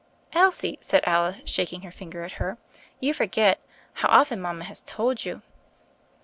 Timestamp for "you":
2.99-3.13, 5.25-5.43